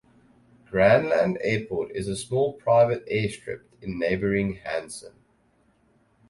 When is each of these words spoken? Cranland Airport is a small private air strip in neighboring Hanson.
Cranland 0.67 1.37
Airport 1.41 1.91
is 1.95 2.07
a 2.07 2.15
small 2.15 2.53
private 2.53 3.03
air 3.07 3.29
strip 3.29 3.69
in 3.83 3.99
neighboring 3.99 4.53
Hanson. 4.55 5.13